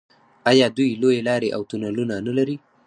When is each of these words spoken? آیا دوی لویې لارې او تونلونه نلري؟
آیا 0.51 0.67
دوی 0.77 0.97
لویې 1.01 1.21
لارې 1.27 1.49
او 1.55 1.61
تونلونه 1.69 2.15
نلري؟ 2.27 2.55